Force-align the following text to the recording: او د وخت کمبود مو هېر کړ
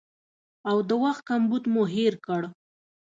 او 0.69 0.77
د 0.89 0.91
وخت 1.03 1.21
کمبود 1.29 1.63
مو 1.73 1.83
هېر 1.95 2.13
کړ 2.25 2.41